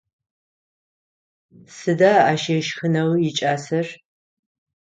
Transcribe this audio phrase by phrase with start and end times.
[1.75, 3.87] Сыда ащ ышхынэу икӏасэр?